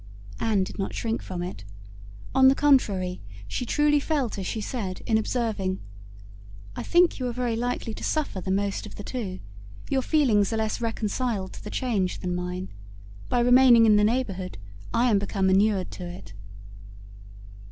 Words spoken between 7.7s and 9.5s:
to suffer the most of the two;